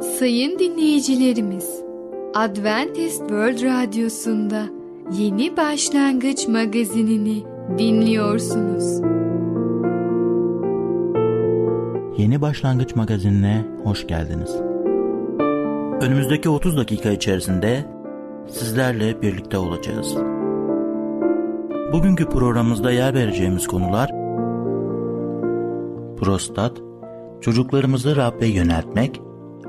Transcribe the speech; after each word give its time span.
Sayın 0.00 0.58
dinleyicilerimiz, 0.58 1.82
Adventist 2.34 3.18
World 3.18 3.62
Radyosu'nda 3.62 4.66
Yeni 5.18 5.56
Başlangıç 5.56 6.48
magazinini 6.48 7.44
dinliyorsunuz. 7.78 9.00
Yeni 12.18 12.40
Başlangıç 12.40 12.96
magazinine 12.96 13.64
hoş 13.84 14.06
geldiniz. 14.06 14.56
Önümüzdeki 16.00 16.48
30 16.48 16.76
dakika 16.76 17.10
içerisinde 17.10 17.84
sizlerle 18.48 19.22
birlikte 19.22 19.58
olacağız. 19.58 20.14
Bugünkü 21.92 22.28
programımızda 22.28 22.92
yer 22.92 23.14
vereceğimiz 23.14 23.66
konular 23.66 24.10
prostat, 26.18 26.72
çocuklarımızı 27.40 28.16
Rab'be 28.16 28.46
yöneltmek, 28.46 29.20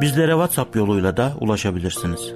Bizlere 0.00 0.32
WhatsApp 0.32 0.76
yoluyla 0.76 1.16
da 1.16 1.32
ulaşabilirsiniz. 1.40 2.32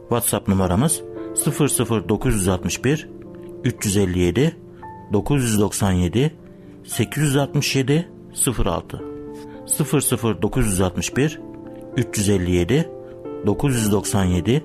WhatsApp 0.00 0.48
numaramız 0.48 1.02
00961 1.46 3.08
357 3.64 4.56
997 5.12 6.32
867 6.84 8.08
06 8.64 9.02
00961 10.42 11.40
357 11.96 12.88
997 13.46 14.64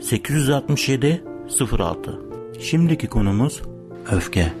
867 0.00 1.24
06 1.78 2.20
Şimdiki 2.60 3.06
konumuz 3.06 3.62
öfke. 4.12 4.52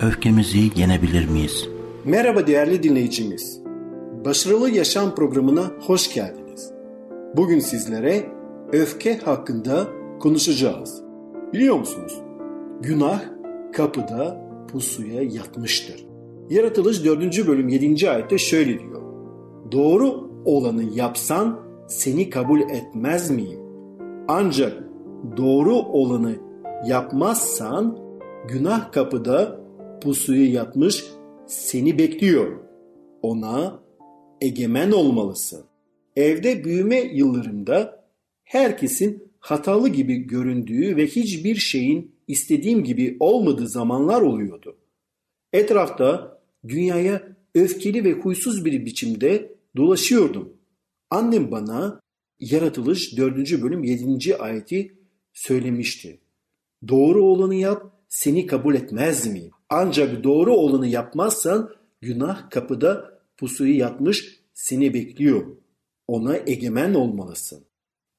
Öfkemizi 0.00 0.70
yenebilir 0.76 1.26
miyiz? 1.26 1.73
Merhaba 2.06 2.46
değerli 2.46 2.82
dinleyicimiz. 2.82 3.60
Başarılı 4.24 4.70
Yaşam 4.70 5.14
programına 5.14 5.62
hoş 5.86 6.14
geldiniz. 6.14 6.72
Bugün 7.36 7.58
sizlere 7.58 8.26
öfke 8.72 9.18
hakkında 9.18 9.86
konuşacağız. 10.20 11.02
Biliyor 11.52 11.76
musunuz? 11.76 12.22
Günah 12.80 13.22
kapıda 13.72 14.50
pusuya 14.72 15.22
yatmıştır. 15.22 16.06
Yaratılış 16.50 17.04
4. 17.04 17.46
bölüm 17.46 17.68
7. 17.68 18.10
ayette 18.10 18.38
şöyle 18.38 18.78
diyor. 18.78 19.02
Doğru 19.72 20.30
olanı 20.44 20.82
yapsan 20.94 21.60
seni 21.88 22.30
kabul 22.30 22.60
etmez 22.60 23.30
miyim? 23.30 23.60
Ancak 24.28 24.72
doğru 25.36 25.74
olanı 25.74 26.36
yapmazsan 26.86 27.98
günah 28.48 28.92
kapıda 28.92 29.60
pusuya 30.02 30.50
yatmış 30.50 31.04
seni 31.46 31.98
bekliyor. 31.98 32.60
Ona 33.22 33.82
egemen 34.40 34.90
olmalısın. 34.90 35.64
Evde 36.16 36.64
büyüme 36.64 37.00
yıllarımda 37.00 38.08
herkesin 38.44 39.32
hatalı 39.38 39.88
gibi 39.88 40.14
göründüğü 40.16 40.96
ve 40.96 41.06
hiçbir 41.06 41.56
şeyin 41.56 42.14
istediğim 42.28 42.84
gibi 42.84 43.16
olmadığı 43.20 43.68
zamanlar 43.68 44.22
oluyordu. 44.22 44.76
Etrafta 45.52 46.40
dünyaya 46.68 47.36
öfkeli 47.54 48.04
ve 48.04 48.12
huysuz 48.12 48.64
bir 48.64 48.86
biçimde 48.86 49.54
dolaşıyordum. 49.76 50.56
Annem 51.10 51.50
bana 51.50 52.00
Yaratılış 52.40 53.16
4. 53.16 53.62
bölüm 53.62 53.84
7. 53.84 54.36
ayeti 54.36 54.98
söylemişti. 55.32 56.20
Doğru 56.88 57.24
olanı 57.24 57.54
yap, 57.54 57.92
seni 58.08 58.46
kabul 58.46 58.74
etmez 58.74 59.26
miyim? 59.26 59.53
Ancak 59.70 60.24
doğru 60.24 60.54
olanı 60.54 60.86
yapmazsan 60.86 61.70
günah 62.00 62.50
kapıda 62.50 63.18
pusuyu 63.36 63.78
yatmış 63.78 64.40
seni 64.54 64.94
bekliyor. 64.94 65.46
Ona 66.08 66.36
egemen 66.36 66.94
olmalısın. 66.94 67.64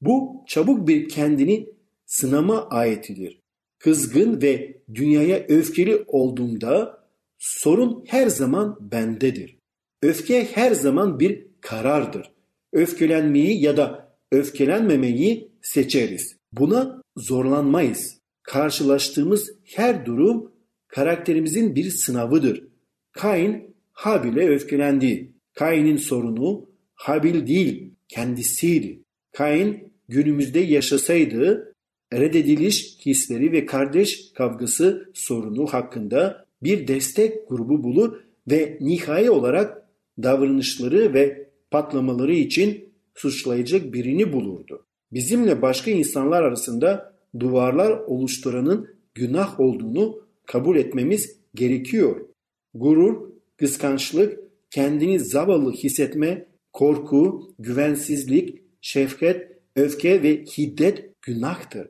Bu 0.02 0.44
çabuk 0.48 0.88
bir 0.88 1.10
kendini 1.10 1.70
sınama 2.06 2.68
ayetidir. 2.68 3.42
Kızgın 3.80 4.42
ve 4.42 4.82
dünyaya 4.94 5.46
öfkeli 5.50 6.04
olduğumda 6.08 7.04
sorun 7.38 8.04
her 8.08 8.28
zaman 8.28 8.78
bendedir. 8.92 9.58
Öfke 10.02 10.46
her 10.54 10.72
zaman 10.72 11.20
bir 11.20 11.48
karardır. 11.62 12.32
Öfkelenmeyi 12.74 13.64
ya 13.64 13.78
da 13.78 14.18
öfkelenmemeyi 14.32 15.52
seçeriz. 15.62 16.36
Buna 16.52 17.02
zorlanmayız. 17.18 18.18
Karşılaştığımız 18.44 19.52
her 19.64 20.06
durum 20.06 20.52
karakterimizin 20.88 21.76
bir 21.76 21.90
sınavıdır. 21.90 22.64
Kain 23.12 23.76
Habil'e 23.92 24.50
öfkelendi. 24.50 25.32
Kain'in 25.54 25.98
sorunu 25.98 26.70
Habil 26.94 27.48
değil 27.48 27.92
kendisiydi. 28.08 29.00
Kain 29.32 29.94
günümüzde 30.10 30.60
yaşasaydı 30.60 31.74
reddediliş 32.14 32.98
hisleri 33.06 33.52
ve 33.52 33.66
kardeş 33.66 34.34
kavgası 34.34 35.10
sorunu 35.14 35.66
hakkında 35.68 36.46
bir 36.64 36.88
destek 36.88 37.50
grubu 37.50 37.84
bulur 37.84 38.20
ve 38.48 38.78
nihai 38.82 39.30
olarak 39.30 39.90
davranışları 40.24 41.14
ve 41.14 41.50
patlamaları 41.72 42.34
için 42.34 42.94
suçlayacak 43.16 43.94
birini 43.94 44.34
bulurdu. 44.34 44.86
Bizimle 45.12 45.62
başka 45.62 45.92
insanlar 45.92 46.44
arasında 46.44 47.16
duvarlar 47.40 47.92
oluşturanın 47.92 48.90
günah 49.14 49.60
olduğunu 49.60 50.25
kabul 50.48 50.78
etmemiz 50.78 51.40
gerekiyor. 51.56 52.26
Gurur, 52.74 53.30
kıskançlık, 53.58 54.40
kendini 54.72 55.20
zavallı 55.20 55.72
hissetme, 55.72 56.46
korku, 56.74 57.54
güvensizlik, 57.60 58.62
şefkat, 58.82 59.42
öfke 59.76 60.24
ve 60.24 60.44
hiddet 60.44 61.22
günahtır. 61.22 61.88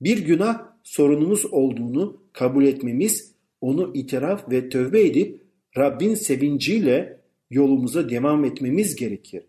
Bir 0.00 0.18
günah 0.18 0.74
sorunumuz 0.82 1.46
olduğunu 1.46 2.22
kabul 2.32 2.64
etmemiz, 2.64 3.34
onu 3.60 3.90
itiraf 3.94 4.50
ve 4.50 4.68
tövbe 4.68 5.06
edip 5.06 5.42
Rabbin 5.76 6.14
sevinciyle 6.14 7.20
yolumuza 7.50 8.10
devam 8.10 8.44
etmemiz 8.44 8.96
gerekir. 8.96 9.44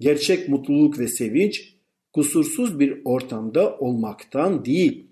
Gerçek 0.00 0.48
mutluluk 0.48 0.98
ve 0.98 1.08
sevinç 1.08 1.74
kusursuz 2.12 2.80
bir 2.80 3.02
ortamda 3.04 3.78
olmaktan 3.78 4.64
değil, 4.64 5.06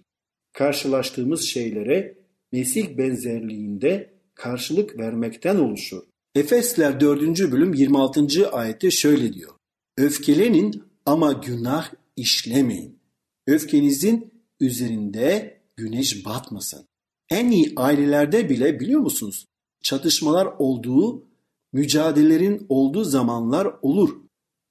karşılaştığımız 0.52 1.44
şeylere 1.44 2.15
Mesih 2.52 2.98
benzerliğinde 2.98 4.20
karşılık 4.34 4.98
vermekten 4.98 5.56
oluşur. 5.56 6.02
Efesler 6.34 7.00
4. 7.00 7.52
bölüm 7.52 7.74
26. 7.74 8.50
ayette 8.50 8.90
şöyle 8.90 9.32
diyor. 9.32 9.52
Öfkelenin 9.98 10.82
ama 11.06 11.32
günah 11.32 11.92
işlemeyin. 12.16 12.98
Öfkenizin 13.46 14.42
üzerinde 14.60 15.60
güneş 15.76 16.26
batmasın. 16.26 16.86
En 17.30 17.50
iyi 17.50 17.72
ailelerde 17.76 18.48
bile 18.48 18.80
biliyor 18.80 19.00
musunuz? 19.00 19.46
Çatışmalar 19.82 20.46
olduğu, 20.58 21.28
mücadelelerin 21.72 22.66
olduğu 22.68 23.04
zamanlar 23.04 23.68
olur. 23.82 24.16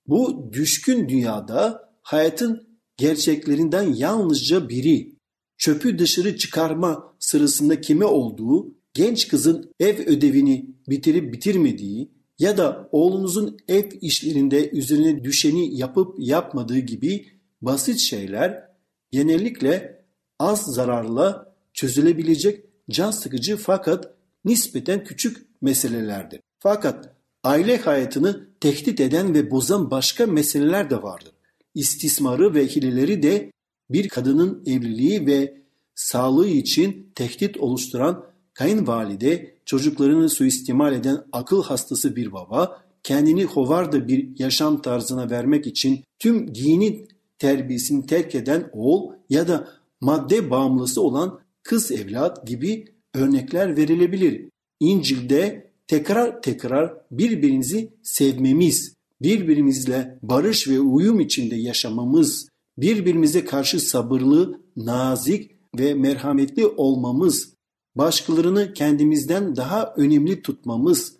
Bu 0.07 0.49
düşkün 0.53 1.09
dünyada 1.09 1.93
hayatın 2.01 2.79
gerçeklerinden 2.97 3.93
yalnızca 3.93 4.69
biri. 4.69 5.14
Çöpü 5.57 5.99
dışarı 5.99 6.37
çıkarma 6.37 7.15
sırasında 7.19 7.81
kime 7.81 8.05
olduğu, 8.05 8.75
genç 8.93 9.27
kızın 9.27 9.71
ev 9.79 10.07
ödevini 10.07 10.69
bitirip 10.89 11.33
bitirmediği 11.33 12.11
ya 12.39 12.57
da 12.57 12.89
oğlunuzun 12.91 13.57
ev 13.67 13.89
işlerinde 14.01 14.69
üzerine 14.69 15.23
düşeni 15.23 15.77
yapıp 15.77 16.15
yapmadığı 16.19 16.79
gibi 16.79 17.27
basit 17.61 17.99
şeyler 17.99 18.63
genellikle 19.11 20.03
az 20.39 20.61
zararla 20.75 21.55
çözülebilecek 21.73 22.65
can 22.89 23.11
sıkıcı 23.11 23.57
fakat 23.57 24.13
nispeten 24.45 25.03
küçük 25.03 25.45
meselelerdir. 25.61 26.39
Fakat 26.59 27.15
aile 27.43 27.77
hayatını 27.77 28.47
tehdit 28.59 28.99
eden 28.99 29.33
ve 29.33 29.51
bozan 29.51 29.91
başka 29.91 30.25
meseleler 30.25 30.89
de 30.89 31.03
vardır. 31.03 31.31
İstismarı 31.75 32.53
ve 32.53 32.67
hileleri 32.67 33.23
de 33.23 33.51
bir 33.89 34.09
kadının 34.09 34.63
evliliği 34.65 35.27
ve 35.27 35.61
sağlığı 35.95 36.47
için 36.47 37.11
tehdit 37.15 37.57
oluşturan 37.57 38.25
kayınvalide, 38.53 39.55
çocuklarını 39.65 40.29
suistimal 40.29 40.93
eden 40.93 41.23
akıl 41.31 41.63
hastası 41.63 42.15
bir 42.15 42.31
baba, 42.31 42.81
kendini 43.03 43.43
hovarda 43.43 44.07
bir 44.07 44.39
yaşam 44.39 44.81
tarzına 44.81 45.29
vermek 45.29 45.67
için 45.67 46.03
tüm 46.19 46.55
dini 46.55 47.07
terbiyesini 47.39 48.05
terk 48.05 48.35
eden 48.35 48.69
oğul 48.73 49.11
ya 49.29 49.47
da 49.47 49.67
madde 50.01 50.49
bağımlısı 50.49 51.01
olan 51.01 51.39
kız 51.63 51.91
evlat 51.91 52.47
gibi 52.47 52.85
örnekler 53.13 53.77
verilebilir. 53.77 54.45
İncil'de 54.79 55.71
tekrar 55.87 56.41
tekrar 56.41 56.93
birbirinizi 57.11 57.93
sevmemiz, 58.03 58.93
birbirimizle 59.21 60.19
barış 60.21 60.67
ve 60.67 60.79
uyum 60.79 61.19
içinde 61.19 61.55
yaşamamız, 61.55 62.49
birbirimize 62.77 63.45
karşı 63.45 63.79
sabırlı, 63.79 64.61
nazik 64.75 65.51
ve 65.79 65.93
merhametli 65.93 66.67
olmamız, 66.67 67.53
başkalarını 67.95 68.73
kendimizden 68.73 69.55
daha 69.55 69.93
önemli 69.97 70.41
tutmamız 70.41 71.15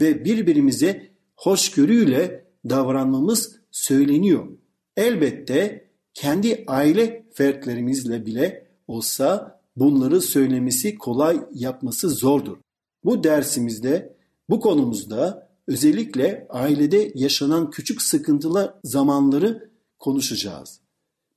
ve 0.00 0.24
birbirimize 0.24 1.10
hoşgörüyle 1.36 2.46
davranmamız 2.68 3.56
söyleniyor. 3.70 4.48
Elbette 4.96 5.90
kendi 6.14 6.64
aile 6.66 7.26
fertlerimizle 7.34 8.26
bile 8.26 8.66
olsa 8.88 9.60
bunları 9.76 10.20
söylemesi 10.20 10.98
kolay 10.98 11.40
yapması 11.54 12.10
zordur. 12.10 12.56
Bu 13.04 13.24
dersimizde 13.24 14.16
bu 14.50 14.60
konumuzda 14.60 15.50
özellikle 15.66 16.46
ailede 16.50 17.12
yaşanan 17.14 17.70
küçük 17.70 18.02
sıkıntılı 18.02 18.80
zamanları 18.84 19.70
konuşacağız. 19.98 20.80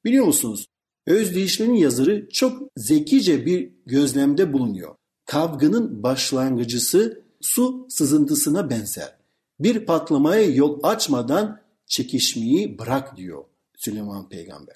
Biliyor 0.06 0.26
musunuz? 0.26 0.68
Özdeyişlerin 1.08 1.74
yazarı 1.74 2.30
çok 2.30 2.70
zekice 2.78 3.46
bir 3.46 3.70
gözlemde 3.86 4.54
bulunuyor. 4.54 4.96
Kavganın 5.26 6.04
başlangıcısı 6.04 7.24
su 7.42 7.88
sızıntısına 7.90 8.70
benzer. 8.70 9.16
Bir 9.60 9.86
patlamaya 9.86 10.44
yol 10.44 10.80
açmadan 10.84 11.60
çekişmeyi 11.86 12.80
bırak 12.80 13.18
diyor 13.18 13.44
Süleyman 13.78 14.30
Peygamber. 14.30 14.76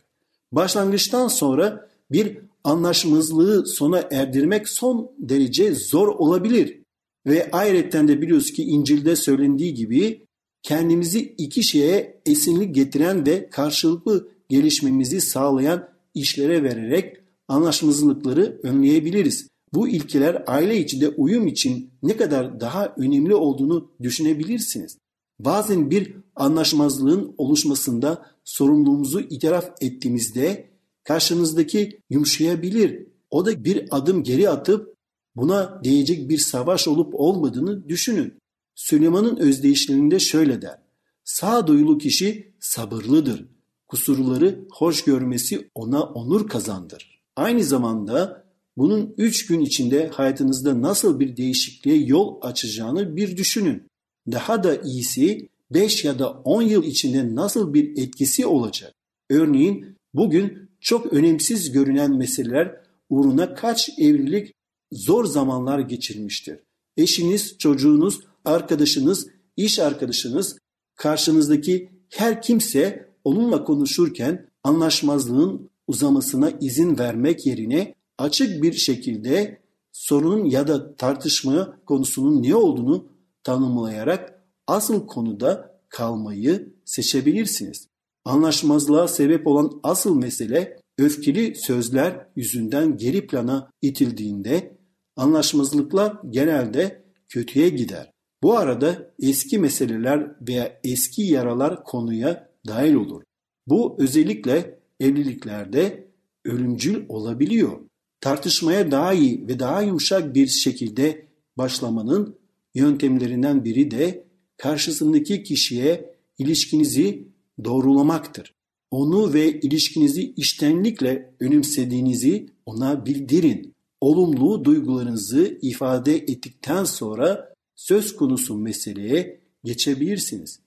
Başlangıçtan 0.51 1.27
sonra 1.27 1.89
bir 2.11 2.37
anlaşmazlığı 2.63 3.67
sona 3.67 4.07
erdirmek 4.11 4.69
son 4.69 5.11
derece 5.19 5.75
zor 5.75 6.07
olabilir. 6.07 6.79
Ve 7.27 7.49
ayrıca 7.51 8.07
de 8.07 8.21
biliyoruz 8.21 8.51
ki 8.51 8.63
İncil'de 8.63 9.15
söylendiği 9.15 9.73
gibi 9.73 10.25
kendimizi 10.63 11.19
iki 11.19 11.63
şeye 11.63 12.21
esinlik 12.25 12.75
getiren 12.75 13.25
ve 13.25 13.49
karşılıklı 13.49 14.27
gelişmemizi 14.49 15.21
sağlayan 15.21 15.89
işlere 16.13 16.63
vererek 16.63 17.17
anlaşmazlıkları 17.47 18.59
önleyebiliriz. 18.63 19.47
Bu 19.73 19.87
ilkeler 19.87 20.43
aile 20.47 20.77
içinde 20.77 21.09
uyum 21.09 21.47
için 21.47 21.91
ne 22.03 22.17
kadar 22.17 22.59
daha 22.59 22.93
önemli 22.97 23.35
olduğunu 23.35 23.91
düşünebilirsiniz. 24.01 24.97
Bazen 25.39 25.91
bir 25.91 26.13
anlaşmazlığın 26.35 27.35
oluşmasında 27.37 28.25
sorumluluğumuzu 28.43 29.19
itiraf 29.19 29.71
ettiğimizde 29.81 30.69
karşınızdaki 31.03 32.01
yumuşayabilir. 32.09 33.07
O 33.29 33.45
da 33.45 33.63
bir 33.63 33.85
adım 33.91 34.23
geri 34.23 34.49
atıp 34.49 34.93
buna 35.35 35.81
değecek 35.83 36.29
bir 36.29 36.37
savaş 36.37 36.87
olup 36.87 37.15
olmadığını 37.15 37.89
düşünün. 37.89 38.33
Süleyman'ın 38.75 39.37
özdeyişlerinde 39.37 40.19
şöyle 40.19 40.61
der. 40.61 40.79
Sağduyulu 41.23 41.97
kişi 41.97 42.53
sabırlıdır. 42.59 43.45
Kusurları 43.87 44.59
hoş 44.71 45.03
görmesi 45.03 45.69
ona 45.75 46.03
onur 46.03 46.47
kazandır. 46.47 47.21
Aynı 47.35 47.63
zamanda 47.63 48.43
bunun 48.77 49.13
üç 49.17 49.45
gün 49.45 49.59
içinde 49.59 50.07
hayatınızda 50.07 50.81
nasıl 50.81 51.19
bir 51.19 51.37
değişikliğe 51.37 51.97
yol 51.97 52.37
açacağını 52.41 53.15
bir 53.15 53.37
düşünün. 53.37 53.87
Daha 54.31 54.63
da 54.63 54.75
iyisi 54.75 55.49
5 55.71 56.05
ya 56.05 56.19
da 56.19 56.29
10 56.29 56.61
yıl 56.61 56.83
içinde 56.83 57.35
nasıl 57.35 57.73
bir 57.73 57.97
etkisi 57.97 58.45
olacak? 58.45 58.93
Örneğin 59.29 59.97
bugün 60.13 60.69
çok 60.79 61.13
önemsiz 61.13 61.71
görünen 61.71 62.17
meseleler 62.17 62.81
uğruna 63.09 63.53
kaç 63.53 63.89
evlilik 63.99 64.53
zor 64.91 65.25
zamanlar 65.25 65.79
geçirmiştir. 65.79 66.59
Eşiniz, 66.97 67.57
çocuğunuz, 67.57 68.19
arkadaşınız, 68.45 69.27
iş 69.57 69.79
arkadaşınız, 69.79 70.57
karşınızdaki 70.95 71.89
her 72.09 72.41
kimse 72.41 73.06
onunla 73.27 73.63
konuşurken 73.63 74.49
anlaşmazlığın 74.63 75.69
uzamasına 75.87 76.51
izin 76.61 76.97
vermek 76.97 77.45
yerine 77.45 77.95
açık 78.17 78.63
bir 78.63 78.73
şekilde 78.73 79.61
sorunun 79.91 80.45
ya 80.45 80.67
da 80.67 80.95
tartışma 80.95 81.77
konusunun 81.85 82.43
ne 82.43 82.55
olduğunu 82.55 83.07
tanımlayarak 83.43 84.43
asıl 84.67 85.07
konuda 85.07 85.79
kalmayı 85.89 86.73
seçebilirsiniz. 86.85 87.87
Anlaşmazlığa 88.25 89.07
sebep 89.07 89.47
olan 89.47 89.79
asıl 89.83 90.15
mesele 90.15 90.79
öfkeli 90.97 91.55
sözler 91.55 92.27
yüzünden 92.35 92.97
geri 92.97 93.27
plana 93.27 93.71
itildiğinde 93.81 94.77
anlaşmazlıklar 95.15 96.17
genelde 96.29 97.03
kötüye 97.29 97.69
gider. 97.69 98.11
Bu 98.43 98.57
arada 98.57 99.11
eski 99.19 99.59
meseleler 99.59 100.31
veya 100.47 100.79
eski 100.83 101.21
yaralar 101.21 101.83
konuya 101.83 102.46
dahil 102.67 102.93
olur. 102.93 103.23
Bu 103.67 103.95
özellikle 103.99 104.79
evliliklerde 104.99 106.07
ölümcül 106.45 107.05
olabiliyor. 107.09 107.79
Tartışmaya 108.21 108.91
daha 108.91 109.13
iyi 109.13 109.47
ve 109.47 109.59
daha 109.59 109.81
yumuşak 109.81 110.35
bir 110.35 110.47
şekilde 110.47 111.27
başlamanın 111.57 112.35
yöntemlerinden 112.75 113.65
biri 113.65 113.91
de 113.91 114.27
karşısındaki 114.57 115.43
kişiye 115.43 116.15
ilişkinizi 116.37 117.27
doğrulamaktır. 117.63 118.53
Onu 118.91 119.33
ve 119.33 119.59
ilişkinizi 119.59 120.33
iştenlikle 120.33 121.33
önemsediğinizi 121.39 122.49
ona 122.65 123.05
bildirin. 123.05 123.73
Olumlu 124.01 124.65
duygularınızı 124.65 125.59
ifade 125.61 126.15
ettikten 126.15 126.83
sonra 126.83 127.53
söz 127.75 128.15
konusu 128.15 128.57
meseleye 128.57 129.41
geçebilirsiniz. 129.63 130.59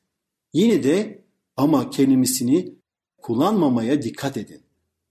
Yine 0.52 0.82
de 0.82 1.25
ama 1.56 1.91
kelimesini 1.91 2.75
kullanmamaya 3.23 4.02
dikkat 4.02 4.37
edin. 4.37 4.61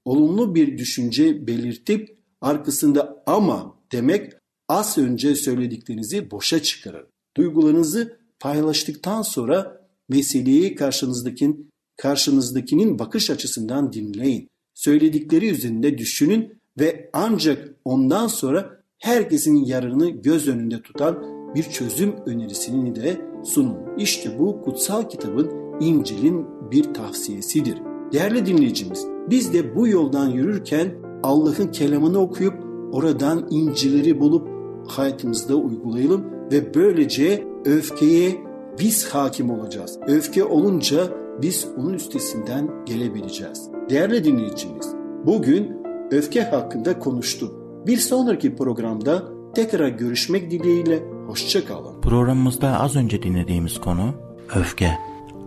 Olumlu 0.06 0.56
bir 0.56 0.78
düşünce 0.78 1.48
belirtip 1.48 2.18
arkasında 2.42 3.24
ama 3.26 3.76
demek 3.92 4.34
az 4.68 4.98
önce 4.98 5.36
söylediklerinizi 5.36 6.32
boşa 6.32 6.64
çıkarır. 6.64 7.06
Duygularınızı 7.38 8.20
paylaştıktan 8.40 9.22
sonra 9.22 9.82
meseleyi 10.10 10.76
karşınızdakinin, 10.76 11.70
karşınızdakinin 11.98 13.00
bakış 13.00 13.30
açısından 13.30 13.94
dinleyin. 13.94 14.48
Söyledikleri 14.74 15.50
üzerinde 15.50 15.98
düşünün 15.98 16.60
ve 16.80 17.10
ancak 17.14 17.76
ondan 17.86 18.28
sonra 18.28 18.84
herkesin 18.98 19.66
yararını 19.66 20.10
göz 20.10 20.48
önünde 20.48 20.82
tutan 20.82 21.40
bir 21.56 21.64
çözüm 21.64 22.16
önerisini 22.26 22.96
de 22.96 23.22
sunun. 23.46 23.98
İşte 23.98 24.40
bu 24.40 24.62
kutsal 24.62 25.10
kitabın 25.10 25.69
İncil'in 25.80 26.46
bir 26.72 26.94
tavsiyesidir. 26.94 27.78
Değerli 28.14 28.46
dinleyicimiz, 28.46 29.08
biz 29.30 29.54
de 29.54 29.76
bu 29.76 29.88
yoldan 29.88 30.30
yürürken 30.30 30.92
Allah'ın 31.24 31.68
kelamını 31.68 32.20
okuyup 32.20 32.54
oradan 32.92 33.48
incileri 33.50 34.20
bulup 34.20 34.48
hayatımızda 34.88 35.56
uygulayalım 35.56 36.26
ve 36.52 36.74
böylece 36.74 37.48
öfkeye 37.66 38.36
biz 38.80 39.10
hakim 39.10 39.50
olacağız. 39.50 40.00
Öfke 40.08 40.44
olunca 40.44 40.98
biz 41.42 41.68
onun 41.78 41.94
üstesinden 41.94 42.86
gelebileceğiz. 42.86 43.70
Değerli 43.90 44.24
dinleyicimiz, 44.24 44.94
bugün 45.26 45.78
öfke 46.12 46.42
hakkında 46.42 47.00
konuştuk. 47.00 47.52
Bir 47.88 47.98
sonraki 47.98 48.56
programda 48.56 49.24
tekrar 49.56 49.88
görüşmek 49.88 50.52
dileğiyle 50.52 51.04
hoşçakalın. 51.28 52.02
Programımızda 52.02 52.80
az 52.80 52.96
önce 52.96 53.24
dinlediğimiz 53.24 53.82
konu 53.82 54.14
öfke. 54.56 55.09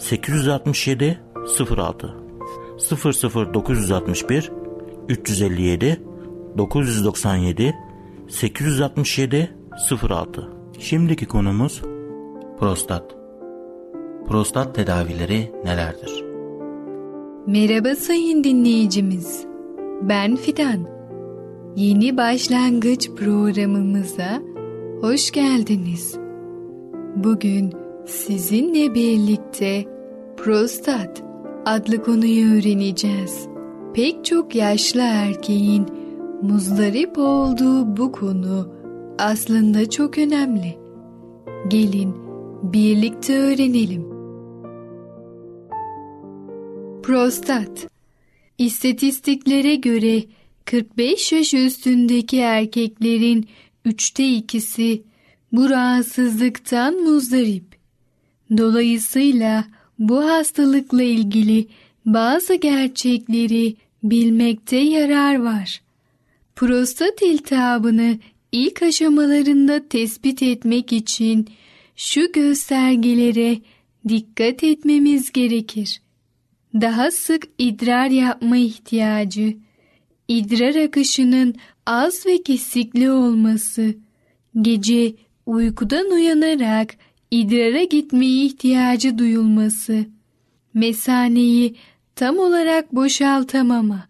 867 0.00 1.20
06 1.76 2.14
00961 3.54 4.52
357 5.08 6.02
997 6.58 7.74
867 8.28 9.56
06 10.08 10.48
Şimdiki 10.78 11.26
konumuz 11.26 11.82
prostat. 12.58 13.16
Prostat 14.28 14.74
tedavileri 14.74 15.52
nelerdir? 15.64 16.24
Merhaba 17.46 17.94
sayın 17.94 18.44
dinleyicimiz. 18.44 19.44
Ben 20.02 20.36
Fidan. 20.36 20.86
Yeni 21.76 22.16
başlangıç 22.16 23.10
programımıza 23.10 24.42
hoş 25.00 25.30
geldiniz. 25.30 26.18
Bugün 27.16 27.79
sizinle 28.10 28.94
birlikte 28.94 29.84
prostat 30.36 31.22
adlı 31.66 32.02
konuyu 32.02 32.58
öğreneceğiz. 32.58 33.46
Pek 33.94 34.24
çok 34.24 34.54
yaşlı 34.54 35.00
erkeğin 35.00 35.86
muzdarip 36.42 37.18
olduğu 37.18 37.96
bu 37.96 38.12
konu 38.12 38.74
aslında 39.18 39.90
çok 39.90 40.18
önemli. 40.18 40.78
Gelin 41.68 42.14
birlikte 42.62 43.38
öğrenelim. 43.38 44.10
Prostat 47.02 47.86
İstatistiklere 48.58 49.74
göre 49.74 50.22
45 50.64 51.32
yaş 51.32 51.54
üstündeki 51.54 52.38
erkeklerin 52.38 53.48
üçte 53.84 54.28
ikisi 54.28 55.02
bu 55.52 55.70
rahatsızlıktan 55.70 56.94
muzdarip. 56.94 57.69
Dolayısıyla 58.56 59.64
bu 59.98 60.24
hastalıkla 60.24 61.02
ilgili 61.02 61.66
bazı 62.06 62.54
gerçekleri 62.54 63.76
bilmekte 64.02 64.76
yarar 64.76 65.34
var. 65.34 65.82
Prostat 66.56 67.22
iltihabını 67.22 68.18
ilk 68.52 68.82
aşamalarında 68.82 69.88
tespit 69.88 70.42
etmek 70.42 70.92
için 70.92 71.48
şu 71.96 72.32
göstergelere 72.32 73.58
dikkat 74.08 74.64
etmemiz 74.64 75.32
gerekir. 75.32 76.00
Daha 76.74 77.10
sık 77.10 77.48
idrar 77.58 78.06
yapma 78.06 78.56
ihtiyacı, 78.56 79.56
idrar 80.28 80.74
akışının 80.74 81.54
az 81.86 82.26
ve 82.26 82.42
kesikli 82.42 83.10
olması, 83.10 83.94
gece 84.62 85.12
uykudan 85.46 86.10
uyanarak 86.10 86.94
idrara 87.30 87.84
gitmeye 87.84 88.44
ihtiyacı 88.44 89.18
duyulması, 89.18 90.04
mesaneyi 90.74 91.74
tam 92.16 92.38
olarak 92.38 92.94
boşaltamama, 92.94 94.08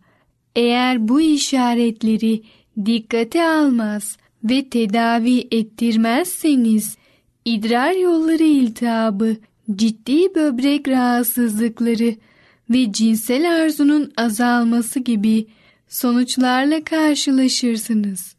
eğer 0.56 1.08
bu 1.08 1.20
işaretleri 1.20 2.42
dikkate 2.86 3.44
almaz 3.44 4.16
ve 4.44 4.68
tedavi 4.68 5.48
ettirmezseniz 5.50 6.96
idrar 7.44 7.92
yolları 7.92 8.42
iltihabı, 8.42 9.36
ciddi 9.76 10.34
böbrek 10.34 10.88
rahatsızlıkları 10.88 12.14
ve 12.70 12.92
cinsel 12.92 13.62
arzunun 13.62 14.12
azalması 14.16 15.00
gibi 15.00 15.46
sonuçlarla 15.88 16.84
karşılaşırsınız. 16.84 18.34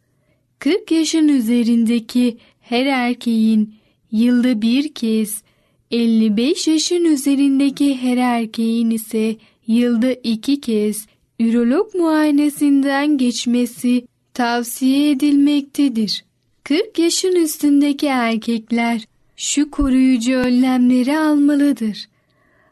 40 0.60 0.92
yaşın 0.92 1.28
üzerindeki 1.28 2.38
her 2.62 2.86
erkeğin 2.86 3.81
yılda 4.12 4.62
bir 4.62 4.94
kez, 4.94 5.44
55 5.92 6.68
yaşın 6.68 7.06
üzerindeki 7.06 7.98
her 7.98 8.18
erkeğin 8.18 8.90
ise 8.90 9.36
yılda 9.68 10.14
iki 10.14 10.62
kez 10.62 11.06
ürolog 11.40 11.96
muayenesinden 11.96 13.18
geçmesi 13.18 14.06
tavsiye 14.34 15.12
edilmektedir. 15.12 16.26
40 16.64 17.00
yaşın 17.00 17.36
üstündeki 17.36 18.08
erkekler 18.08 19.06
şu 19.36 19.72
koruyucu 19.72 20.34
önlemleri 20.34 21.18
almalıdır. 21.18 22.10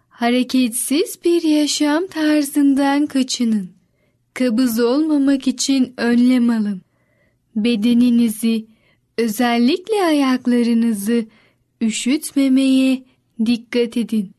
Hareketsiz 0.10 1.20
bir 1.26 1.44
yaşam 1.44 2.08
tarzından 2.08 3.06
kaçının. 3.06 3.70
Kabız 4.34 4.80
olmamak 4.80 5.48
için 5.48 5.94
önlem 5.98 6.50
alın. 6.50 6.82
Bedeninizi, 7.56 8.66
özellikle 9.20 10.04
ayaklarınızı 10.04 11.26
üşütmemeye 11.82 13.04
dikkat 13.46 13.98
edin. 13.98 14.32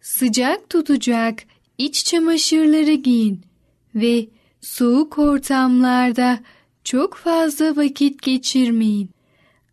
Sıcak 0.00 0.70
tutacak 0.70 1.42
iç 1.78 2.04
çamaşırları 2.04 2.92
giyin 2.92 3.40
ve 3.94 4.26
soğuk 4.60 5.18
ortamlarda 5.18 6.40
çok 6.84 7.14
fazla 7.14 7.76
vakit 7.76 8.22
geçirmeyin. 8.22 9.10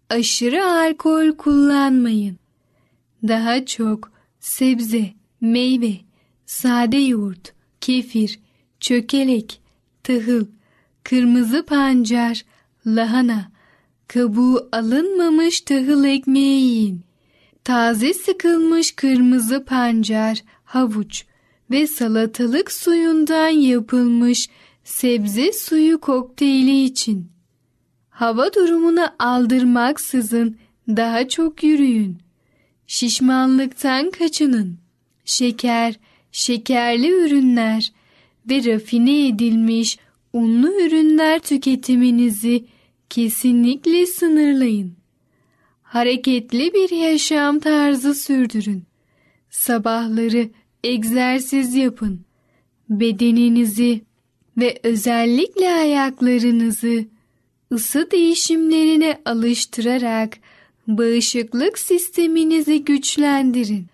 Aşırı 0.09 0.65
alkol 0.65 1.31
kullanmayın. 1.31 2.37
Daha 3.27 3.65
çok 3.65 4.11
sebze, 4.39 5.13
meyve, 5.41 5.93
sade 6.45 6.97
yoğurt, 6.97 7.53
kefir, 7.81 8.39
çökelek, 8.79 9.61
tahıl, 10.03 10.45
kırmızı 11.03 11.65
pancar, 11.65 12.45
lahana, 12.85 13.51
kabuğu 14.13 14.69
alınmamış 14.71 15.61
tahıl 15.61 16.03
ekmeği 16.03 16.61
yiyin. 16.61 17.01
Taze 17.63 18.13
sıkılmış 18.13 18.91
kırmızı 18.91 19.65
pancar, 19.65 20.43
havuç 20.63 21.25
ve 21.71 21.87
salatalık 21.87 22.71
suyundan 22.71 23.49
yapılmış 23.49 24.49
sebze 24.83 25.53
suyu 25.53 25.99
kokteyli 25.99 26.83
için. 26.83 27.31
Hava 28.09 28.53
durumuna 28.53 29.15
aldırmaksızın 29.19 30.57
daha 30.87 31.27
çok 31.27 31.63
yürüyün. 31.63 32.17
Şişmanlıktan 32.87 34.11
kaçının. 34.11 34.77
Şeker, 35.25 35.99
şekerli 36.31 37.11
ürünler 37.11 37.91
ve 38.49 38.63
rafine 38.63 39.27
edilmiş 39.27 39.97
unlu 40.33 40.81
ürünler 40.81 41.39
tüketiminizi 41.39 42.65
kesinlikle 43.11 44.05
sınırlayın. 44.05 44.93
Hareketli 45.83 46.73
bir 46.73 46.89
yaşam 46.89 47.59
tarzı 47.59 48.15
sürdürün. 48.15 48.83
Sabahları 49.49 50.49
egzersiz 50.83 51.75
yapın. 51.75 52.21
Bedeninizi 52.89 54.01
ve 54.57 54.79
özellikle 54.83 55.69
ayaklarınızı 55.69 57.05
ısı 57.71 58.11
değişimlerine 58.11 59.21
alıştırarak 59.25 60.37
bağışıklık 60.87 61.79
sisteminizi 61.79 62.85
güçlendirin. 62.85 63.85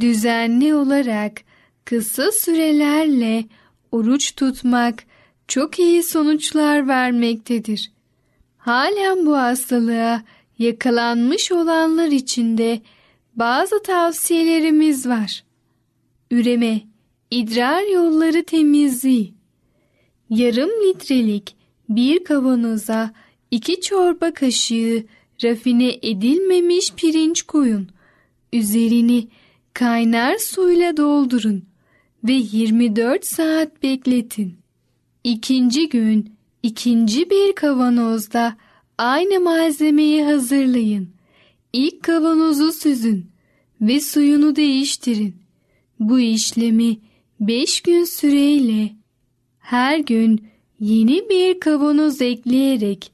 Düzenli 0.00 0.74
olarak 0.74 1.40
kısa 1.84 2.32
sürelerle 2.32 3.44
oruç 3.92 4.36
tutmak 4.36 5.04
çok 5.48 5.78
iyi 5.78 6.02
sonuçlar 6.02 6.88
vermektedir. 6.88 7.92
Halen 8.62 9.26
bu 9.26 9.36
hastalığa 9.36 10.22
yakalanmış 10.58 11.52
olanlar 11.52 12.08
için 12.08 12.58
de 12.58 12.80
bazı 13.36 13.82
tavsiyelerimiz 13.82 15.08
var. 15.08 15.44
Üreme, 16.30 16.80
idrar 17.30 17.92
yolları 17.94 18.44
temizliği. 18.44 19.34
Yarım 20.30 20.70
litrelik 20.70 21.56
bir 21.88 22.24
kavanoza 22.24 23.12
iki 23.50 23.80
çorba 23.80 24.34
kaşığı 24.34 25.04
rafine 25.44 25.98
edilmemiş 26.02 26.92
pirinç 26.94 27.42
koyun. 27.42 27.88
Üzerini 28.52 29.28
kaynar 29.74 30.38
suyla 30.38 30.96
doldurun 30.96 31.64
ve 32.24 32.32
24 32.32 33.26
saat 33.26 33.82
bekletin. 33.82 34.56
İkinci 35.24 35.88
gün 35.88 36.31
ikinci 36.62 37.30
bir 37.30 37.54
kavanozda 37.54 38.56
aynı 38.98 39.40
malzemeyi 39.40 40.24
hazırlayın. 40.24 41.08
İlk 41.72 42.02
kavanozu 42.02 42.72
süzün 42.72 43.26
ve 43.80 44.00
suyunu 44.00 44.56
değiştirin. 44.56 45.36
Bu 46.00 46.20
işlemi 46.20 46.98
5 47.40 47.80
gün 47.80 48.04
süreyle 48.04 48.92
her 49.58 49.98
gün 49.98 50.44
yeni 50.80 51.28
bir 51.28 51.60
kavanoz 51.60 52.22
ekleyerek 52.22 53.12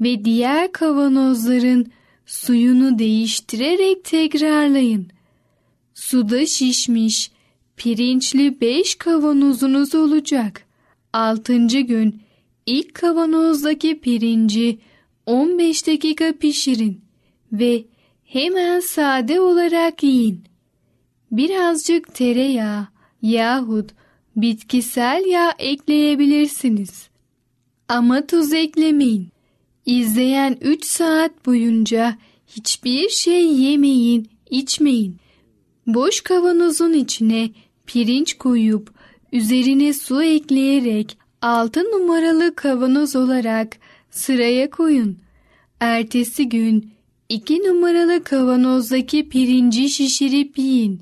ve 0.00 0.24
diğer 0.24 0.72
kavanozların 0.72 1.86
suyunu 2.26 2.98
değiştirerek 2.98 4.04
tekrarlayın. 4.04 5.08
Suda 5.94 6.46
şişmiş 6.46 7.30
pirinçli 7.76 8.60
5 8.60 8.94
kavanozunuz 8.94 9.94
olacak. 9.94 10.66
6. 11.12 11.66
gün 11.66 12.22
ilk 12.70 12.94
kavanozdaki 12.94 14.00
pirinci 14.00 14.78
15 15.26 15.86
dakika 15.86 16.32
pişirin 16.32 17.00
ve 17.52 17.84
hemen 18.24 18.80
sade 18.80 19.40
olarak 19.40 20.02
yiyin. 20.02 20.44
Birazcık 21.30 22.14
tereyağı 22.14 22.86
yahut 23.22 23.90
bitkisel 24.36 25.24
yağ 25.28 25.54
ekleyebilirsiniz. 25.58 27.08
Ama 27.88 28.26
tuz 28.26 28.52
eklemeyin. 28.52 29.28
İzleyen 29.86 30.58
3 30.60 30.84
saat 30.84 31.46
boyunca 31.46 32.18
hiçbir 32.46 33.08
şey 33.08 33.52
yemeyin, 33.52 34.28
içmeyin. 34.50 35.16
Boş 35.86 36.20
kavanozun 36.20 36.92
içine 36.92 37.50
pirinç 37.86 38.34
koyup 38.34 38.94
üzerine 39.32 39.92
su 39.92 40.22
ekleyerek 40.22 41.19
altı 41.42 41.84
numaralı 41.84 42.54
kavanoz 42.54 43.16
olarak 43.16 43.76
sıraya 44.10 44.70
koyun. 44.70 45.18
Ertesi 45.80 46.48
gün 46.48 46.90
iki 47.28 47.58
numaralı 47.58 48.24
kavanozdaki 48.24 49.28
pirinci 49.28 49.88
şişirip 49.88 50.58
yiyin 50.58 51.00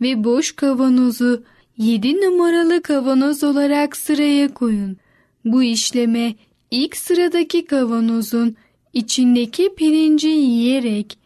ve 0.00 0.24
boş 0.24 0.52
kavanozu 0.52 1.44
yedi 1.78 2.16
numaralı 2.20 2.82
kavanoz 2.82 3.44
olarak 3.44 3.96
sıraya 3.96 4.54
koyun. 4.54 4.96
Bu 5.44 5.62
işleme 5.62 6.34
ilk 6.70 6.96
sıradaki 6.96 7.64
kavanozun 7.64 8.56
içindeki 8.92 9.74
pirinci 9.74 10.28
yiyerek 10.28 11.18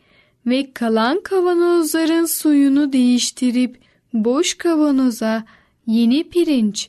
ve 0.47 0.73
kalan 0.73 1.21
kavanozların 1.21 2.25
suyunu 2.25 2.93
değiştirip 2.93 3.79
boş 4.13 4.55
kavanoza 4.55 5.45
yeni 5.87 6.29
pirinç 6.29 6.89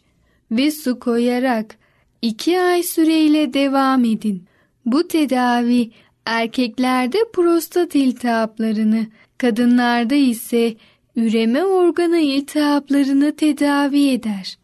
ve 0.51 0.71
su 0.71 0.99
koyarak 0.99 1.77
iki 2.21 2.59
ay 2.59 2.83
süreyle 2.83 3.53
devam 3.53 4.05
edin. 4.05 4.45
Bu 4.85 5.07
tedavi 5.07 5.91
erkeklerde 6.25 7.17
prostat 7.33 7.95
iltihaplarını, 7.95 9.07
kadınlarda 9.37 10.15
ise 10.15 10.75
üreme 11.15 11.63
organı 11.63 12.19
iltihaplarını 12.19 13.35
tedavi 13.35 14.09
eder. 14.09 14.57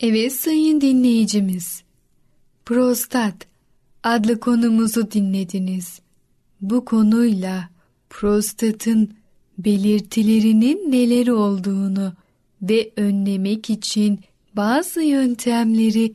Evet 0.00 0.32
sayın 0.32 0.80
dinleyicimiz, 0.80 1.82
prostat 2.64 3.46
adlı 4.02 4.40
konumuzu 4.40 5.10
dinlediniz. 5.10 6.00
Bu 6.60 6.84
konuyla 6.84 7.68
prostatın 8.10 9.14
belirtilerinin 9.58 10.92
neler 10.92 11.26
olduğunu 11.26 12.12
ve 12.62 12.90
önlemek 12.96 13.70
için 13.70 14.20
bazı 14.56 15.02
yöntemleri 15.02 16.12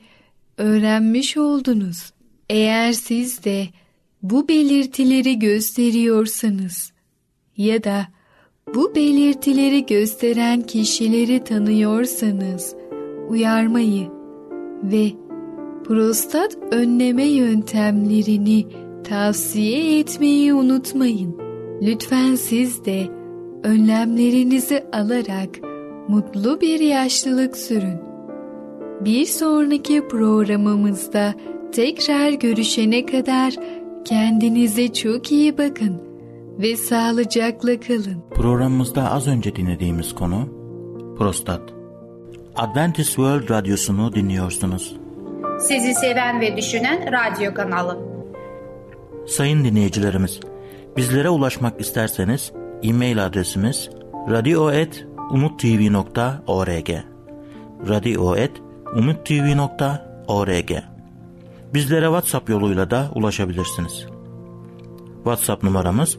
öğrenmiş 0.58 1.38
oldunuz. 1.38 2.14
Eğer 2.50 2.94
siz 2.94 3.44
de 3.44 3.68
bu 4.24 4.48
belirtileri 4.48 5.40
gösteriyorsanız 5.40 6.92
ya 7.58 7.84
da 7.84 8.08
bu 8.76 8.96
belirtileri 8.96 9.86
gösteren 9.86 10.62
kişileri 10.62 11.44
tanıyorsanız 11.44 12.76
uyarmayı 13.30 14.08
ve 14.84 15.12
prostat 15.84 16.58
önleme 16.72 17.26
yöntemlerini 17.26 18.68
tavsiye 19.04 20.00
etmeyi 20.00 20.54
unutmayın. 20.54 21.38
Lütfen 21.82 22.36
siz 22.36 22.86
de 22.86 23.08
önlemlerinizi 23.64 24.84
alarak 24.94 25.71
mutlu 26.12 26.62
bir 26.62 26.80
yaşlılık 26.80 27.58
sürün. 27.58 28.02
Bir 29.02 29.26
sonraki 29.26 30.08
programımızda 30.08 31.34
tekrar 31.72 32.32
görüşene 32.32 33.06
kadar 33.06 33.54
kendinize 34.06 34.94
çok 34.94 35.32
iyi 35.32 35.58
bakın 35.58 36.02
ve 36.60 36.76
sağlıcakla 36.76 37.80
kalın. 37.80 38.24
Programımızda 38.32 39.12
az 39.12 39.28
önce 39.28 39.56
dinlediğimiz 39.56 40.16
konu 40.16 40.50
prostat. 41.18 41.62
Adventist 42.56 43.10
World 43.10 43.50
Radyosunu 43.50 44.14
dinliyorsunuz. 44.16 44.96
Sizi 45.60 45.94
seven 45.94 46.42
ve 46.42 46.58
düşünen 46.58 47.12
radyo 47.12 47.54
kanalı. 47.54 48.00
Sayın 49.28 49.64
dinleyicilerimiz, 49.64 50.40
bizlere 50.98 51.30
ulaşmak 51.30 51.82
isterseniz 51.82 52.52
e-mail 52.84 53.26
adresimiz 53.26 53.90
radio.umutv.org 55.32 56.90
radio.umutv.org 57.90 60.72
Bizlere 61.74 62.06
WhatsApp 62.06 62.50
yoluyla 62.50 62.90
da 62.90 63.12
ulaşabilirsiniz. 63.16 64.06
WhatsApp 65.16 65.64
numaramız 65.64 66.18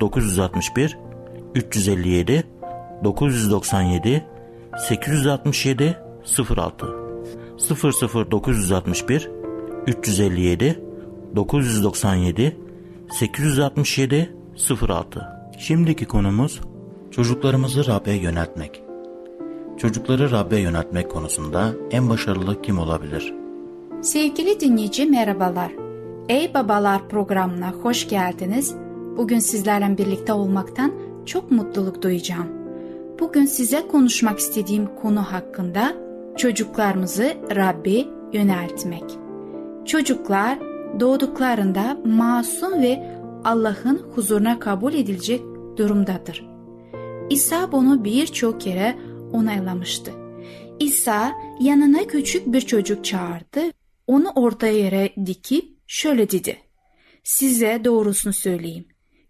00961 0.00 0.98
357 1.54 2.46
997 3.04 4.24
867 4.88 5.96
06 6.56 6.86
00961 7.58 9.30
357 9.86 10.80
997 11.36 12.56
867 13.10 14.36
06 14.80 15.20
Şimdiki 15.58 16.04
konumuz 16.04 16.60
çocuklarımızı 17.16 17.86
Rab'be 17.86 18.12
yöneltmek. 18.12 18.82
Çocukları 19.76 20.30
Rab'be 20.30 20.60
yöneltmek 20.60 21.10
konusunda 21.10 21.72
en 21.90 22.10
başarılı 22.10 22.62
kim 22.62 22.78
olabilir? 22.78 23.34
Sevgili 24.02 24.60
dinleyici 24.60 25.06
merhabalar. 25.06 25.72
Ey 26.28 26.54
Babalar 26.54 27.08
programına 27.08 27.72
hoş 27.72 28.08
geldiniz. 28.08 28.74
Bugün 29.16 29.38
sizlerle 29.38 29.98
birlikte 29.98 30.32
olmaktan 30.32 30.92
çok 31.26 31.50
mutluluk 31.50 32.02
duyacağım. 32.02 32.46
Bugün 33.20 33.44
size 33.44 33.88
konuşmak 33.88 34.38
istediğim 34.38 34.88
konu 35.02 35.22
hakkında 35.22 35.94
çocuklarımızı 36.36 37.34
Rab'be 37.56 38.04
yöneltmek. 38.32 39.04
Çocuklar 39.84 40.58
doğduklarında 41.00 41.96
masum 42.04 42.82
ve 42.82 43.18
Allah'ın 43.44 44.02
huzuruna 44.14 44.58
kabul 44.58 44.94
edilecek 44.94 45.42
durumdadır. 45.76 46.55
İsa 47.30 47.72
bunu 47.72 48.04
birçok 48.04 48.60
kere 48.60 48.98
onaylamıştı. 49.32 50.12
İsa 50.80 51.32
yanına 51.60 52.06
küçük 52.06 52.46
bir 52.46 52.60
çocuk 52.60 53.04
çağırdı, 53.04 53.60
onu 54.06 54.30
orta 54.34 54.66
yere 54.66 55.12
dikip 55.26 55.76
şöyle 55.86 56.30
dedi. 56.30 56.58
Size 57.24 57.80
doğrusunu 57.84 58.32
söyleyeyim. 58.32 58.88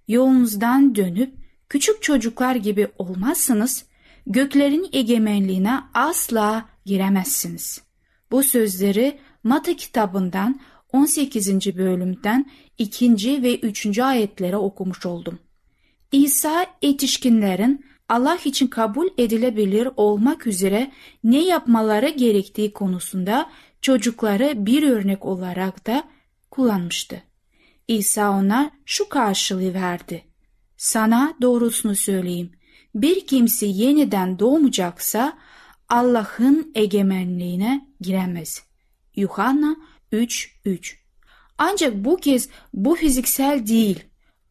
Yolunuzdan 0.09 0.95
dönüp 0.95 1.35
küçük 1.69 2.03
çocuklar 2.03 2.55
gibi 2.55 2.89
olmazsanız 2.99 3.85
göklerin 4.27 4.89
egemenliğine 4.93 5.81
asla 5.95 6.69
giremezsiniz. 6.85 7.83
Bu 8.31 8.43
sözleri 8.43 9.19
Mata 9.45 9.77
kitabından 9.77 10.61
18. 10.93 11.77
bölümden 11.77 12.51
2. 12.79 13.43
ve 13.43 13.59
3. 13.59 13.99
ayetlere 13.99 14.57
okumuş 14.57 15.07
oldum. 15.07 15.39
İsa 16.13 16.67
yetişkinlerin 16.83 17.85
Allah 18.09 18.39
için 18.45 18.67
kabul 18.67 19.09
edilebilir 19.19 19.89
olmak 19.97 20.47
üzere 20.47 20.93
ne 21.25 21.45
yapmaları 21.45 22.09
gerektiği 22.09 22.73
konusunda 22.73 23.51
çocukları 23.81 24.67
bir 24.67 24.83
örnek 24.83 25.25
olarak 25.25 25.87
da 25.87 26.05
kullanmıştı. 26.51 27.23
İsa 27.89 28.31
ona 28.31 28.71
şu 28.85 29.09
karşılığı 29.09 29.75
verdi. 29.75 30.25
Sana 30.77 31.35
doğrusunu 31.43 31.97
söyleyeyim. 31.97 32.53
Bir 32.95 33.27
kimse 33.27 33.67
yeniden 33.67 34.39
doğmayacaksa 34.39 35.39
Allah'ın 35.89 36.73
egemenliğine 36.75 37.89
giremez. 38.01 38.63
Yuhanna 39.17 39.77
3.3 40.13 40.95
Ancak 41.59 41.95
bu 41.95 42.17
kez 42.17 42.49
bu 42.75 42.95
fiziksel 42.95 43.67
değil, 43.67 44.05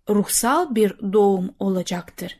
ruhsal 0.09 0.75
bir 0.75 1.13
doğum 1.13 1.55
olacaktır. 1.59 2.39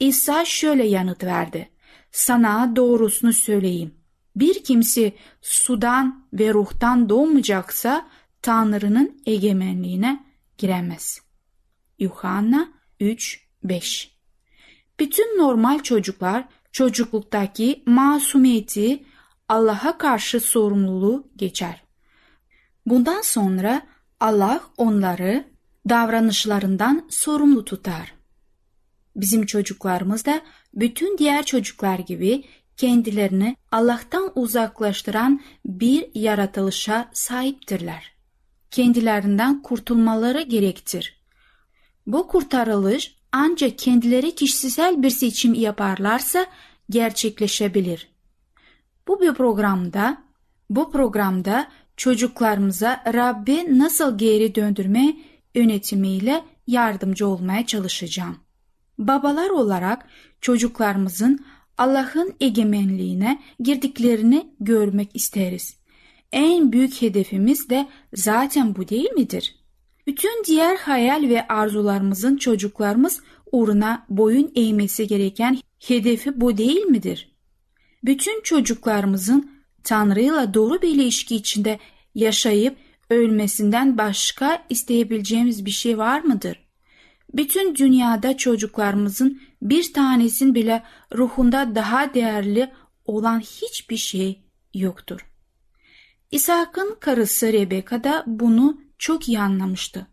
İsa 0.00 0.44
şöyle 0.44 0.86
yanıt 0.86 1.24
verdi. 1.24 1.70
Sana 2.12 2.76
doğrusunu 2.76 3.32
söyleyeyim. 3.32 3.94
Bir 4.36 4.64
kimse 4.64 5.12
sudan 5.42 6.26
ve 6.32 6.54
ruhtan 6.54 7.08
doğmayacaksa 7.08 8.08
Tanrı'nın 8.42 9.22
egemenliğine 9.26 10.24
giremez. 10.58 11.20
Yuhanna 11.98 12.68
3-5 13.00 14.08
Bütün 15.00 15.38
normal 15.38 15.78
çocuklar 15.78 16.44
çocukluktaki 16.72 17.82
masumiyeti 17.86 19.04
Allah'a 19.48 19.98
karşı 19.98 20.40
sorumluluğu 20.40 21.28
geçer. 21.36 21.82
Bundan 22.86 23.22
sonra 23.22 23.82
Allah 24.20 24.60
onları 24.76 25.55
davranışlarından 25.88 27.06
sorumlu 27.10 27.64
tutar. 27.64 28.14
Bizim 29.16 29.46
çocuklarımız 29.46 30.26
da 30.26 30.40
bütün 30.74 31.18
diğer 31.18 31.46
çocuklar 31.46 31.98
gibi 31.98 32.44
kendilerini 32.76 33.56
Allah'tan 33.72 34.32
uzaklaştıran 34.34 35.40
bir 35.66 36.06
yaratılışa 36.14 37.10
sahiptirler. 37.12 38.12
Kendilerinden 38.70 39.62
kurtulmaları 39.62 40.42
gerektir. 40.42 41.20
Bu 42.06 42.28
kurtarılış 42.28 43.16
ancak 43.32 43.78
kendileri 43.78 44.34
kişisel 44.34 45.02
bir 45.02 45.10
seçim 45.10 45.54
yaparlarsa 45.54 46.46
gerçekleşebilir. 46.90 48.08
Bu 49.08 49.20
bir 49.20 49.34
programda, 49.34 50.22
bu 50.70 50.90
programda 50.92 51.68
çocuklarımıza 51.96 53.02
Rabbi 53.14 53.78
nasıl 53.78 54.18
geri 54.18 54.54
döndürme 54.54 55.16
yönetimiyle 55.56 56.44
yardımcı 56.66 57.26
olmaya 57.28 57.66
çalışacağım. 57.66 58.36
Babalar 58.98 59.50
olarak 59.50 60.06
çocuklarımızın 60.40 61.44
Allah'ın 61.78 62.34
egemenliğine 62.40 63.42
girdiklerini 63.60 64.46
görmek 64.60 65.10
isteriz. 65.14 65.76
En 66.32 66.72
büyük 66.72 67.02
hedefimiz 67.02 67.70
de 67.70 67.88
zaten 68.14 68.76
bu 68.76 68.88
değil 68.88 69.10
midir? 69.10 69.56
Bütün 70.06 70.44
diğer 70.44 70.76
hayal 70.76 71.28
ve 71.28 71.48
arzularımızın 71.48 72.36
çocuklarımız 72.36 73.20
uğruna 73.52 74.06
boyun 74.08 74.52
eğmesi 74.54 75.06
gereken 75.06 75.58
hedefi 75.86 76.40
bu 76.40 76.58
değil 76.58 76.84
midir? 76.84 77.36
Bütün 78.04 78.42
çocuklarımızın 78.42 79.50
Tanrı'yla 79.84 80.54
doğru 80.54 80.82
bir 80.82 80.88
ilişki 80.88 81.36
içinde 81.36 81.78
yaşayıp 82.14 82.76
ölmesinden 83.10 83.98
başka 83.98 84.66
isteyebileceğimiz 84.68 85.66
bir 85.66 85.70
şey 85.70 85.98
var 85.98 86.20
mıdır? 86.20 86.66
Bütün 87.34 87.74
dünyada 87.74 88.36
çocuklarımızın 88.36 89.40
bir 89.62 89.92
tanesinin 89.92 90.54
bile 90.54 90.82
ruhunda 91.14 91.74
daha 91.74 92.14
değerli 92.14 92.72
olan 93.04 93.40
hiçbir 93.40 93.96
şey 93.96 94.42
yoktur. 94.74 95.26
İshak'ın 96.30 96.96
karısı 97.00 97.52
Rebeka 97.52 98.04
da 98.04 98.24
bunu 98.26 98.80
çok 98.98 99.28
iyi 99.28 99.40
anlamıştı. 99.40 100.06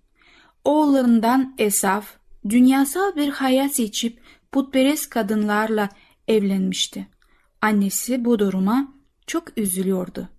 Oğullarından 0.63 1.55
Esaf, 1.57 2.15
dünyasal 2.49 3.15
bir 3.15 3.29
hayat 3.29 3.75
seçip 3.75 4.21
putperest 4.51 5.09
kadınlarla 5.09 5.89
evlenmişti. 6.27 7.07
Annesi 7.61 8.25
bu 8.25 8.39
duruma 8.39 8.93
çok 9.27 9.57
üzülüyordu. 9.57 10.29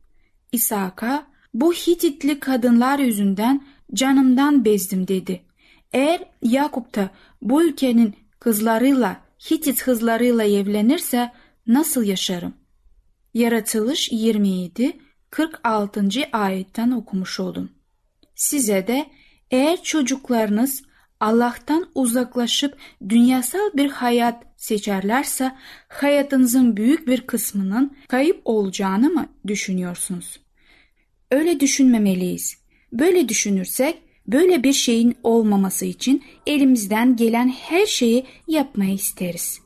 İshak'a 0.53 1.27
bu 1.55 1.73
Hititli 1.73 2.41
kadınlar 2.41 2.99
yüzünden 2.99 3.67
canımdan 3.95 4.65
bezdim 4.65 5.09
dedi. 5.09 5.43
Eğer 5.93 6.25
Yakup 6.43 6.95
da 6.95 7.11
bu 7.43 7.63
ülkenin 7.63 8.15
kızlarıyla 8.41 9.21
Hitit 9.51 9.83
kızlarıyla 9.83 10.45
evlenirse 10.45 11.33
nasıl 11.67 12.05
yaşarım? 12.05 12.55
Yaratılış 13.35 14.13
27 14.13 14.99
46. 15.31 16.09
ayetten 16.33 16.91
okumuş 16.91 17.41
oldum. 17.41 17.71
Size 18.35 18.87
de 18.87 19.07
eğer 19.51 19.83
çocuklarınız 19.83 20.83
Allah'tan 21.21 21.91
uzaklaşıp 21.95 22.79
dünyasal 23.09 23.73
bir 23.75 23.91
hayat 23.91 24.43
seçerlerse 24.57 25.57
hayatınızın 25.89 26.77
büyük 26.77 27.09
bir 27.09 27.21
kısmının 27.21 27.97
kayıp 28.09 28.41
olacağını 28.45 29.11
mı 29.11 29.27
düşünüyorsunuz? 29.47 30.44
Öyle 31.35 31.61
düşünmemeliyiz. 31.61 32.57
Böyle 32.93 33.29
düşünürsek 33.29 33.99
böyle 34.27 34.63
bir 34.63 34.73
şeyin 34.73 35.15
olmaması 35.23 35.85
için 35.85 36.23
elimizden 36.47 37.17
gelen 37.17 37.49
her 37.49 37.87
şeyi 37.87 38.25
yapmayı 38.49 38.95
isteriz. 38.95 39.61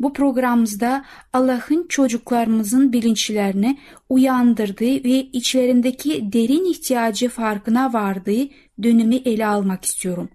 Bu 0.00 0.12
programımızda 0.12 1.04
Allah'ın 1.32 1.86
çocuklarımızın 1.88 2.92
bilinçlerini 2.92 3.78
uyandırdığı 4.08 5.04
ve 5.04 5.18
içlerindeki 5.32 6.32
derin 6.32 6.70
ihtiyacı 6.70 7.28
farkına 7.28 7.92
vardığı 7.92 8.48
dönemi 8.82 9.16
ele 9.16 9.46
almak 9.46 9.84
istiyorum. 9.84 10.28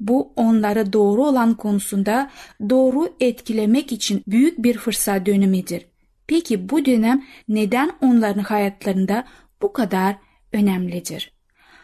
Bu 0.00 0.32
onları 0.36 0.92
doğru 0.92 1.24
olan 1.24 1.54
konusunda 1.54 2.30
doğru 2.70 3.14
etkilemek 3.20 3.92
için 3.92 4.22
büyük 4.26 4.62
bir 4.62 4.78
fırsat 4.78 5.26
dönemidir. 5.26 5.86
Peki 6.26 6.68
bu 6.68 6.84
dönem 6.84 7.24
neden 7.48 7.92
onların 8.00 8.42
hayatlarında 8.42 9.24
bu 9.62 9.72
kadar 9.72 10.16
önemlidir? 10.52 11.32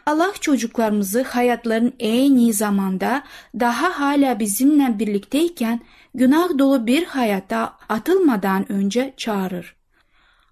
Allah 0.07 0.33
çocuklarımızı 0.41 1.23
hayatların 1.23 1.95
en 1.99 2.37
iyi 2.37 2.53
zamanda 2.53 3.23
daha 3.61 4.01
hala 4.01 4.39
bizimle 4.39 4.99
birlikteyken 4.99 5.81
günah 6.15 6.59
dolu 6.59 6.87
bir 6.87 7.05
hayata 7.05 7.77
atılmadan 7.89 8.73
önce 8.73 9.15
çağırır. 9.17 9.77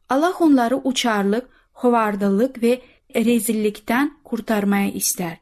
Allah 0.09 0.33
onları 0.41 0.77
uçarlık, 0.77 1.49
hovardılık 1.73 2.63
ve 2.63 2.83
rezillikten 3.15 4.13
kurtarmaya 4.25 4.91
ister. 4.91 5.37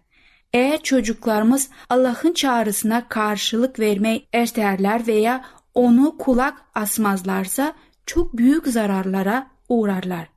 Eğer 0.52 0.82
çocuklarımız 0.82 1.70
Allah'ın 1.90 2.32
çağrısına 2.32 3.08
karşılık 3.08 3.80
vermeyi 3.80 4.26
ertelerler 4.32 5.06
veya 5.06 5.44
onu 5.74 6.18
kulak 6.18 6.62
asmazlarsa 6.74 7.72
çok 8.06 8.36
büyük 8.36 8.66
zararlara 8.66 9.46
uğrarlar. 9.68 10.31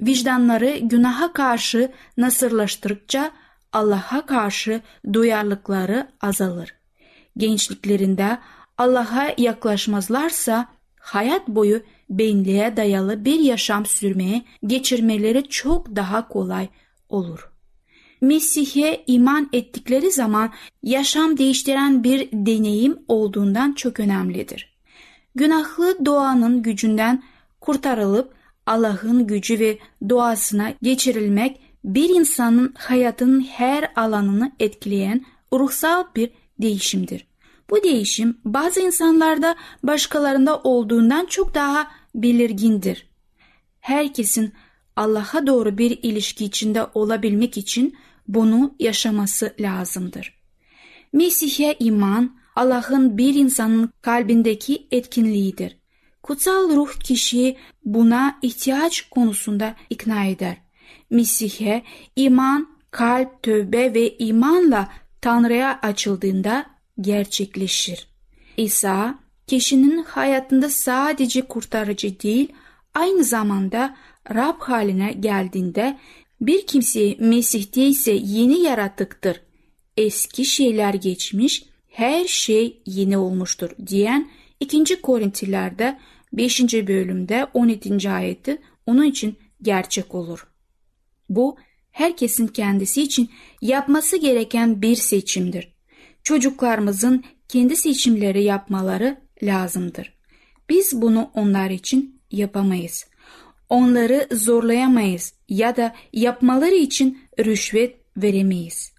Vicdanları 0.00 0.78
günaha 0.82 1.32
karşı 1.32 1.92
nasırlaştırdıkça 2.16 3.30
Allah'a 3.72 4.26
karşı 4.26 4.80
duyarlılıkları 5.12 6.08
azalır. 6.20 6.74
Gençliklerinde 7.36 8.38
Allah'a 8.78 9.34
yaklaşmazlarsa 9.38 10.68
hayat 11.00 11.48
boyu 11.48 11.82
benliğe 12.10 12.76
dayalı 12.76 13.24
bir 13.24 13.40
yaşam 13.40 13.86
sürmeye 13.86 14.42
geçirmeleri 14.66 15.48
çok 15.48 15.96
daha 15.96 16.28
kolay 16.28 16.68
olur. 17.08 17.50
Mesih'e 18.20 19.04
iman 19.06 19.48
ettikleri 19.52 20.10
zaman 20.10 20.52
yaşam 20.82 21.38
değiştiren 21.38 22.04
bir 22.04 22.28
deneyim 22.32 22.98
olduğundan 23.08 23.72
çok 23.72 24.00
önemlidir. 24.00 24.78
Günahlı 25.34 26.06
doğanın 26.06 26.62
gücünden 26.62 27.22
kurtarılıp 27.60 28.37
Allah'ın 28.68 29.26
gücü 29.26 29.58
ve 29.58 29.78
doğasına 30.08 30.72
geçirilmek 30.82 31.60
bir 31.84 32.08
insanın 32.08 32.74
hayatının 32.78 33.40
her 33.40 33.92
alanını 33.96 34.52
etkileyen 34.60 35.24
ruhsal 35.52 36.04
bir 36.16 36.30
değişimdir. 36.58 37.26
Bu 37.70 37.82
değişim 37.82 38.38
bazı 38.44 38.80
insanlarda 38.80 39.56
başkalarında 39.82 40.58
olduğundan 40.58 41.26
çok 41.26 41.54
daha 41.54 41.90
belirgindir. 42.14 43.08
Herkesin 43.80 44.52
Allah'a 44.96 45.46
doğru 45.46 45.78
bir 45.78 45.98
ilişki 46.02 46.44
içinde 46.44 46.86
olabilmek 46.94 47.56
için 47.56 47.96
bunu 48.28 48.74
yaşaması 48.78 49.54
lazımdır. 49.60 50.38
Mesih'e 51.12 51.76
iman 51.78 52.38
Allah'ın 52.56 53.18
bir 53.18 53.34
insanın 53.34 53.90
kalbindeki 54.02 54.86
etkinliğidir. 54.90 55.77
Kutsal 56.28 56.76
ruh 56.76 56.92
kişiyi 56.92 57.56
buna 57.84 58.38
ihtiyaç 58.42 59.02
konusunda 59.02 59.74
ikna 59.90 60.24
eder. 60.24 60.56
Mesih'e 61.10 61.82
iman, 62.16 62.68
kalp, 62.90 63.42
tövbe 63.42 63.94
ve 63.94 64.18
imanla 64.18 64.88
Tanrı'ya 65.20 65.78
açıldığında 65.82 66.66
gerçekleşir. 67.00 68.08
İsa, 68.56 69.18
kişinin 69.46 70.02
hayatında 70.02 70.68
sadece 70.68 71.42
kurtarıcı 71.42 72.20
değil, 72.20 72.52
aynı 72.94 73.24
zamanda 73.24 73.96
Rab 74.34 74.60
haline 74.60 75.12
geldiğinde 75.12 75.98
bir 76.40 76.66
kimse 76.66 77.16
Mesih'te 77.18 77.86
ise 77.86 78.12
yeni 78.12 78.60
yaratıktır. 78.60 79.40
Eski 79.96 80.44
şeyler 80.44 80.94
geçmiş, 80.94 81.64
her 81.88 82.26
şey 82.26 82.82
yeni 82.86 83.18
olmuştur 83.18 83.70
diyen 83.86 84.30
2. 84.60 85.00
Korintilerde 85.02 85.98
5. 86.32 86.60
bölümde 86.72 87.46
17. 87.54 88.10
ayeti 88.10 88.58
onun 88.86 89.04
için 89.04 89.38
gerçek 89.62 90.14
olur. 90.14 90.46
Bu 91.28 91.56
herkesin 91.90 92.46
kendisi 92.46 93.02
için 93.02 93.30
yapması 93.62 94.16
gereken 94.16 94.82
bir 94.82 94.96
seçimdir. 94.96 95.72
Çocuklarımızın 96.22 97.24
kendi 97.48 97.76
seçimleri 97.76 98.44
yapmaları 98.44 99.16
lazımdır. 99.42 100.18
Biz 100.68 101.02
bunu 101.02 101.30
onlar 101.34 101.70
için 101.70 102.20
yapamayız. 102.30 103.06
Onları 103.68 104.28
zorlayamayız 104.32 105.34
ya 105.48 105.76
da 105.76 105.94
yapmaları 106.12 106.74
için 106.74 107.18
rüşvet 107.38 107.96
veremeyiz. 108.16 108.92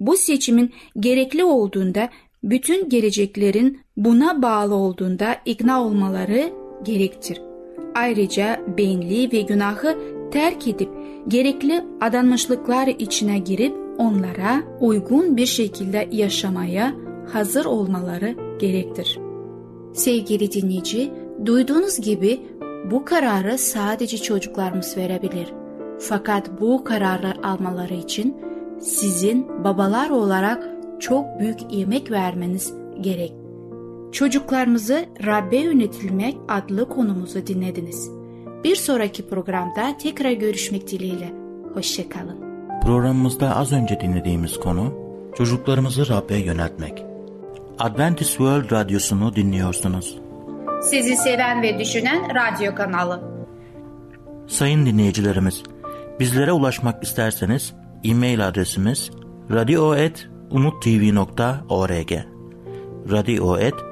Bu 0.00 0.16
seçimin 0.16 0.72
gerekli 1.00 1.44
olduğunda 1.44 2.10
bütün 2.42 2.88
geleceklerin 2.88 3.80
buna 3.96 4.42
bağlı 4.42 4.74
olduğunda 4.74 5.36
ikna 5.44 5.82
olmaları 5.82 6.61
gerektir. 6.84 7.42
Ayrıca 7.94 8.60
benliği 8.78 9.32
ve 9.32 9.40
günahı 9.40 9.98
terk 10.30 10.68
edip 10.68 10.88
gerekli 11.28 11.84
adanmışlıklar 12.00 12.86
içine 12.86 13.38
girip 13.38 13.74
onlara 13.98 14.62
uygun 14.80 15.36
bir 15.36 15.46
şekilde 15.46 16.08
yaşamaya 16.12 16.94
hazır 17.32 17.64
olmaları 17.64 18.34
gerektir. 18.58 19.18
Sevgili 19.94 20.52
dinleyici, 20.52 21.10
duyduğunuz 21.46 22.00
gibi 22.00 22.40
bu 22.90 23.04
kararı 23.04 23.58
sadece 23.58 24.18
çocuklarımız 24.18 24.96
verebilir. 24.96 25.52
Fakat 25.98 26.60
bu 26.60 26.84
kararı 26.84 27.46
almaları 27.46 27.94
için 27.94 28.36
sizin 28.80 29.64
babalar 29.64 30.10
olarak 30.10 30.68
çok 31.00 31.40
büyük 31.40 31.58
emek 31.72 32.10
vermeniz 32.10 32.74
gerek. 33.00 33.41
Çocuklarımızı 34.12 35.06
Rabbe 35.26 35.56
yönetilmek 35.56 36.36
adlı 36.48 36.88
konumuzu 36.88 37.46
dinlediniz. 37.46 38.10
Bir 38.64 38.76
sonraki 38.76 39.28
programda 39.28 39.96
tekrar 39.98 40.32
görüşmek 40.32 40.88
dileğiyle. 40.88 41.32
Hoşçakalın. 41.74 42.36
Programımızda 42.82 43.56
az 43.56 43.72
önce 43.72 44.00
dinlediğimiz 44.00 44.60
konu 44.60 45.02
Çocuklarımızı 45.36 46.08
Rab'be 46.08 46.36
yöneltmek. 46.36 47.04
Adventist 47.78 48.30
World 48.30 48.72
Radyosu'nu 48.72 49.36
dinliyorsunuz. 49.36 50.18
Sizi 50.82 51.16
seven 51.16 51.62
ve 51.62 51.78
düşünen 51.78 52.22
radyo 52.34 52.74
kanalı. 52.74 53.32
Sayın 54.46 54.86
dinleyicilerimiz, 54.86 55.62
bizlere 56.20 56.52
ulaşmak 56.52 57.04
isterseniz 57.04 57.74
e-mail 58.04 58.48
adresimiz 58.48 59.10
radio.umutv.org 59.50 62.12
radio.umutv.org 63.10 63.91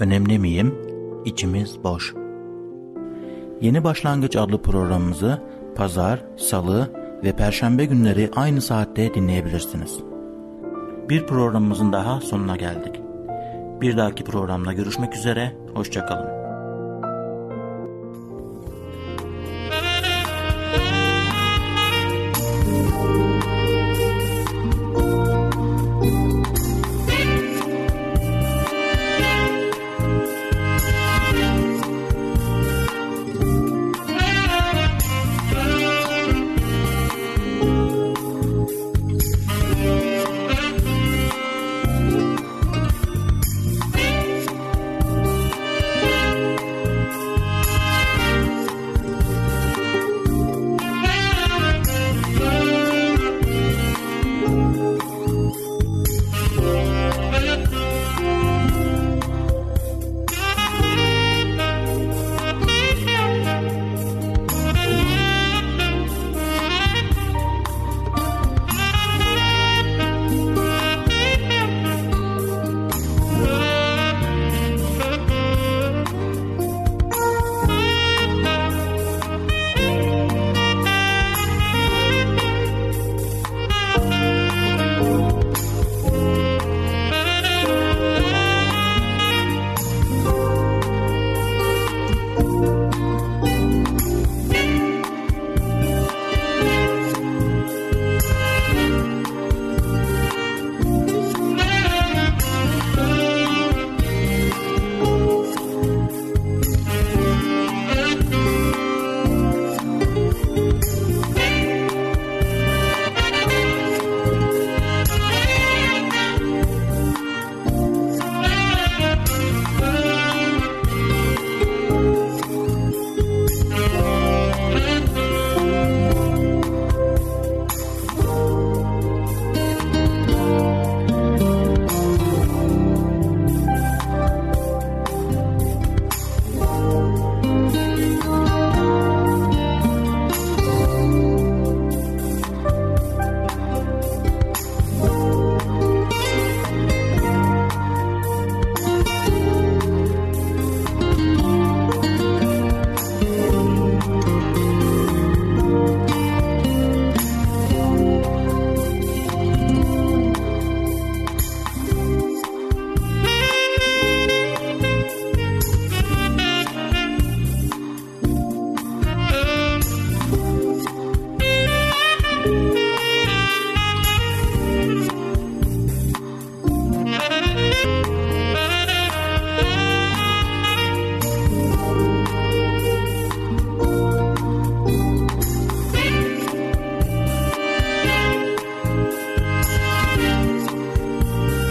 önemli 0.00 0.38
miyim, 0.38 0.74
içimiz 1.24 1.84
boş. 1.84 2.14
Yeni 3.60 3.84
Başlangıç 3.84 4.36
adlı 4.36 4.62
programımızı 4.62 5.42
pazar, 5.76 6.24
salı 6.36 6.90
ve 7.24 7.32
perşembe 7.32 7.84
günleri 7.84 8.30
aynı 8.36 8.60
saatte 8.60 9.14
dinleyebilirsiniz. 9.14 9.98
Bir 11.08 11.26
programımızın 11.26 11.92
daha 11.92 12.20
sonuna 12.20 12.56
geldik. 12.56 13.00
Bir 13.80 13.96
dahaki 13.96 14.24
programda 14.24 14.72
görüşmek 14.72 15.16
üzere, 15.16 15.52
hoşçakalın. 15.74 16.35